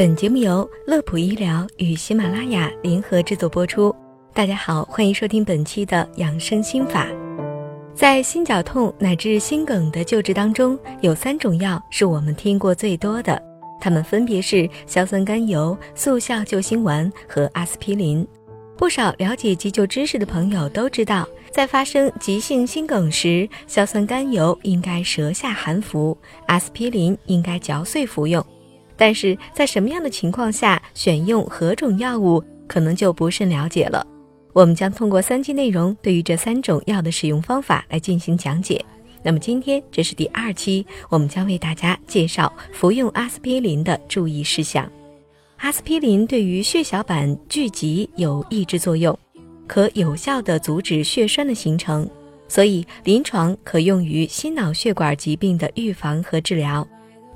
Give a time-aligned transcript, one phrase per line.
[0.00, 3.94] 本节目由乐普医疗与喜马拉雅联合制作播出。
[4.32, 7.06] 大家好，欢迎收听本期的养生心法。
[7.94, 13.42] 在心绞痛乃至心梗的救治当中，有三种药是我们听过最多的，
[13.78, 18.26] 它们分别是硝酸甘油、速效救心丸和阿司匹林。
[18.78, 28.42] 不少了解急救知识的朋友都知道，在发生急性心梗时，硝酸甘油应该舌下含服，阿司匹林应该嚼碎服用。
[29.00, 34.06] 但是在什么样的情况下选用何种药物，可能就不甚了解了。
[34.52, 38.84] 我们将通过三期内容，对于这三种药的使用方法来进行讲解。
[39.22, 44.86] 那么今天这是第二期，我们将为大家介绍服用阿司匹林的注意事项。
[45.56, 49.18] 阿司匹林对于血小板聚集有抑制作用，
[49.66, 52.06] 可有效地阻止血栓的形成，
[52.48, 56.86] 所以临床可用于心脑血管疾病的预防和治疗。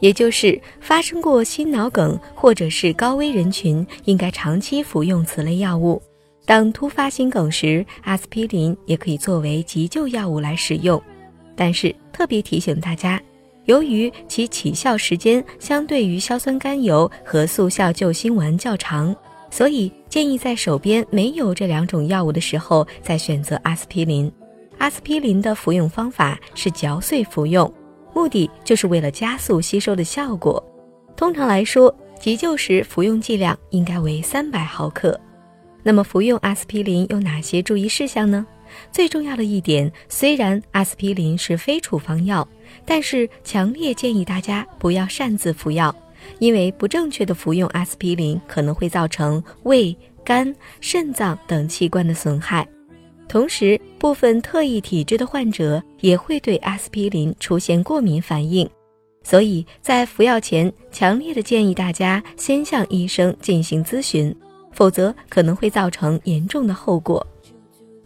[0.05, 6.03] 也就是发生过心脑梗或者是高危人群，应该长期服用此类药物。
[6.45, 11.03] 当突发心梗时，阿司匹林也可以作为急救药物来使用。
[11.57, 13.19] 但是特别提醒大家，
[13.65, 19.17] 由于其起效时间相对于硝酸甘油和速效救心丸较长，
[19.49, 24.31] 所以建议在手边没有这两种药物的时候再选择阿司匹林。
[24.77, 27.73] 阿司匹林的服用方法是嚼碎服用。
[28.15, 30.63] 目的就是为了加速吸收的效果。
[31.17, 35.21] 通常来说，急救时服用剂量应该为三百毫克。
[35.83, 38.47] 那么，服用阿司匹林有哪些注意事项呢？
[38.91, 42.47] 最重要的一点，虽然阿司匹林是非处方药，
[42.87, 45.95] 但是强烈建议大家不要擅自服药，
[46.39, 52.67] 因为不正确的服用阿司匹林可能会造成胃、肝、肾脏等器官的损害。
[53.35, 58.65] 同时，部分特异体质的患者也会对阿司匹林出现过敏反应，
[59.25, 64.33] 所以在服药前，强烈的建议大家先向医生进行咨询，
[64.71, 67.27] 否则可能会造成严重的后果。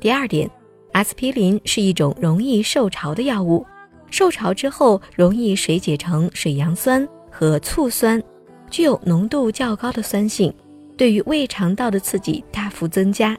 [0.01, 0.51] 第二点，
[0.93, 3.67] 阿司匹林是一种容易受潮的药物，
[4.11, 8.19] 受潮之后容易水解成水杨酸和醋酸，
[8.71, 10.51] 具有浓度较高的酸性，
[10.97, 13.39] 对于胃肠道的刺激大幅增加。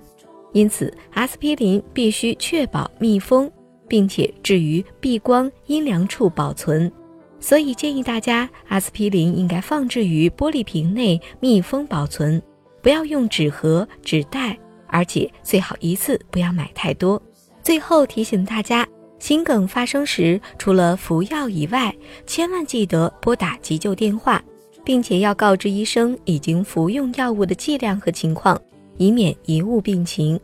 [0.53, 3.51] 因此，阿司匹林必须确保密封，
[3.87, 6.91] 并且置于避光、阴凉处保存。
[7.39, 12.41] 所以建议大家，阿司匹林应该放置于玻璃瓶内密封保存，
[12.81, 17.21] 不要用纸盒、纸袋，而且最好一次不要买太多。
[17.61, 18.87] 最后提醒大家，
[19.19, 21.95] 心梗发生时，除了服药以外，
[22.25, 24.43] 千万记得拨打急救电话，
[24.83, 28.59] 并且要告知医生已经服用药物的剂量和情况。
[28.99, 30.39] 以免贻误病情。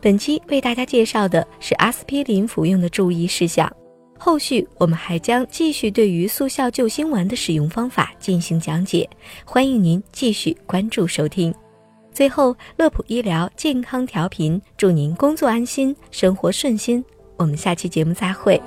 [0.00, 3.70] 本期为大家介绍的是阿司匹林服用的注意事项，
[4.18, 9.08] 后续我们还将继续对于速效救心丸的使用方法进行讲解，
[9.44, 11.52] 欢迎您继续关注收听。
[12.12, 17.04] 最后，乐普医疗健康调频，祝您工作安心，生活顺心。
[17.36, 18.58] 我们下期节目再会。